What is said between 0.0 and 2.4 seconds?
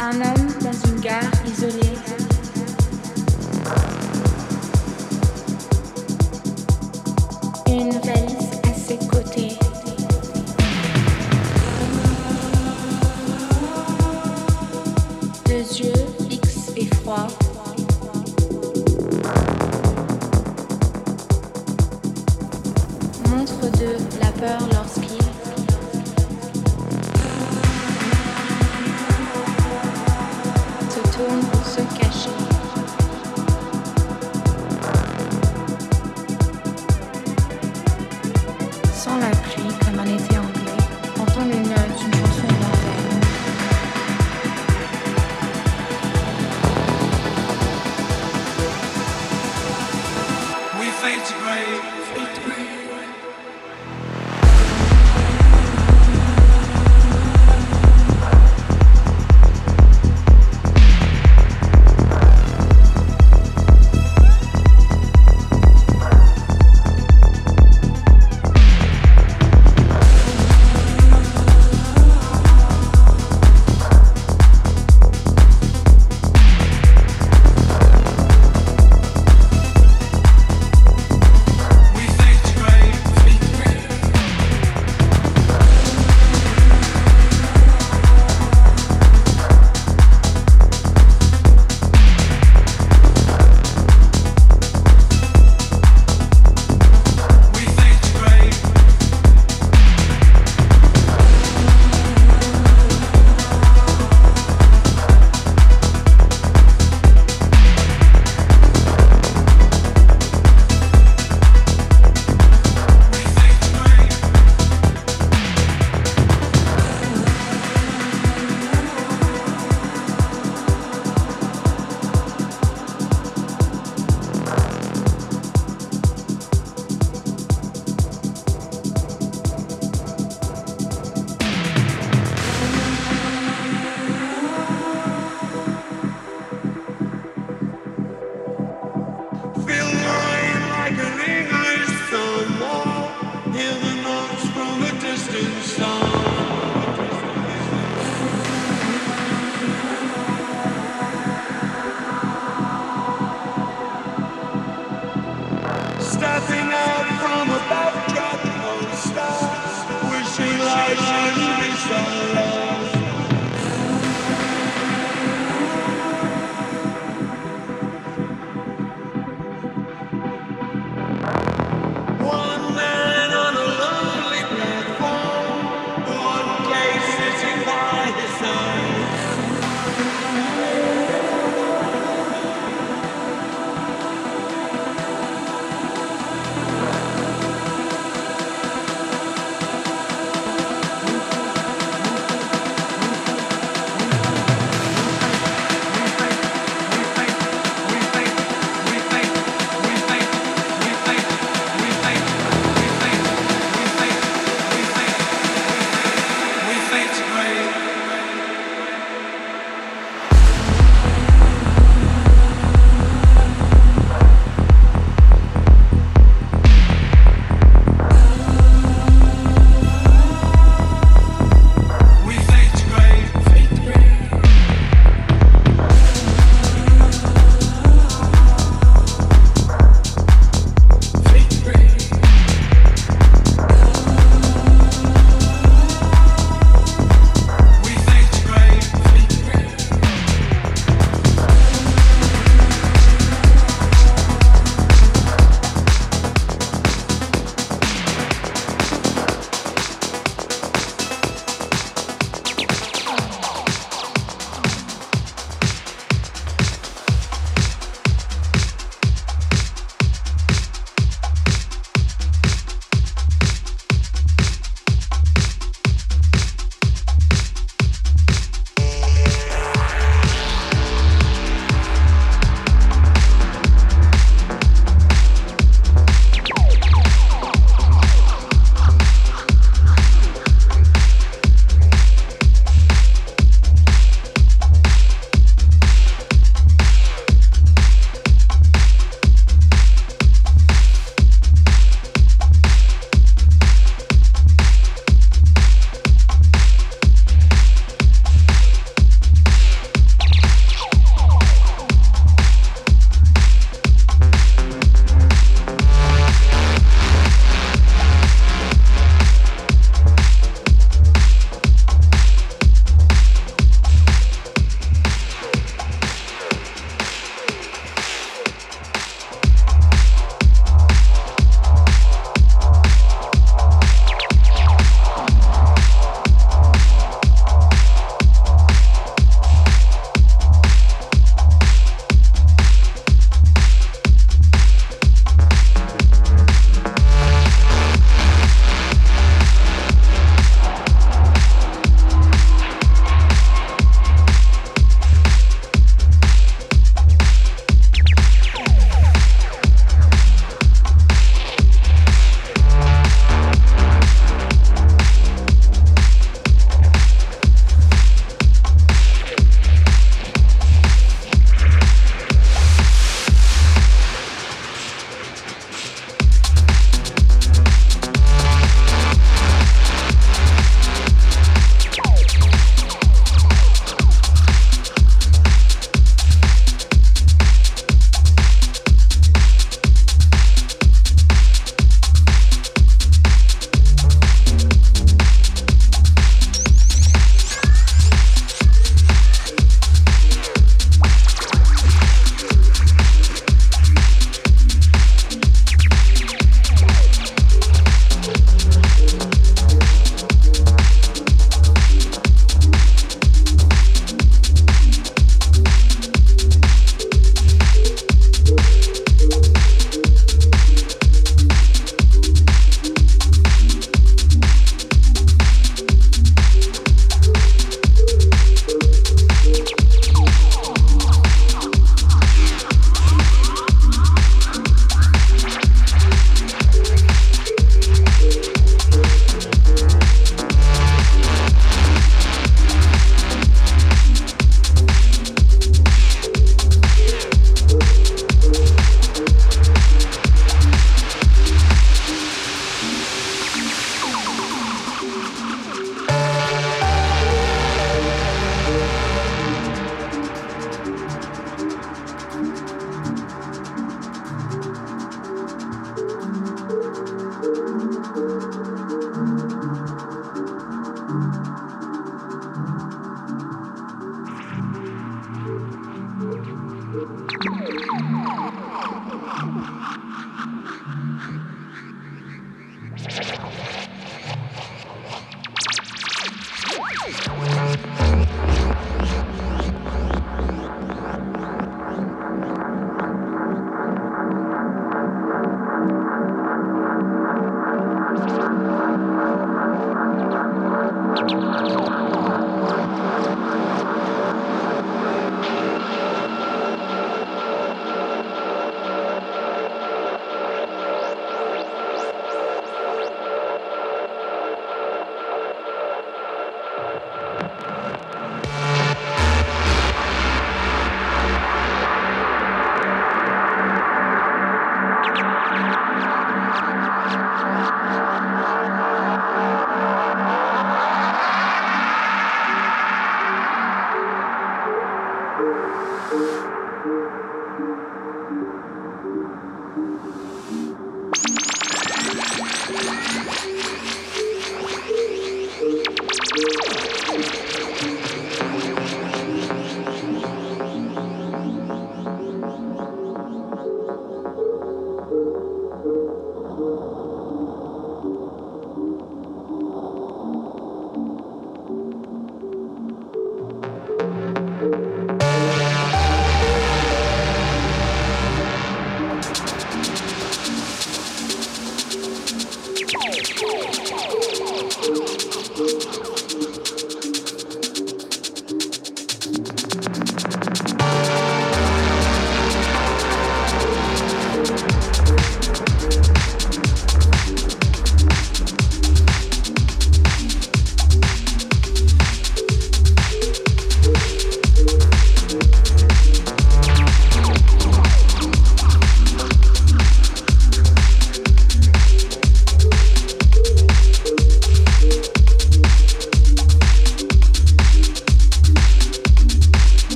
Un homme dans une gare isolée.